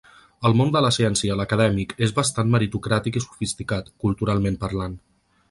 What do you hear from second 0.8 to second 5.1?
la ciència, l’acadèmic, és bastant meritocràtic i sofisticat, culturalment parlant.